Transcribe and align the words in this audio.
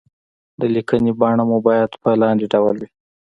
د 0.59 0.61
ليکنې 0.75 1.11
بڼه 1.19 1.43
مو 1.49 1.57
بايد 1.65 1.91
په 2.03 2.09
لاندې 2.21 2.45
ډول 2.53 2.75
وي. 2.81 2.87